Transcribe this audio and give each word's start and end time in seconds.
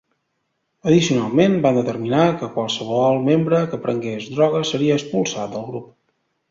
Addicionalment, 0.91 1.57
van 1.67 1.77
determinar 1.79 2.23
que 2.41 2.49
qualsevol 2.57 3.23
membre 3.31 3.63
que 3.75 3.83
prengués 3.87 4.27
drogues 4.35 4.77
seria 4.77 5.01
expulsat 5.01 5.57
del 5.59 5.71
grup. 5.73 5.91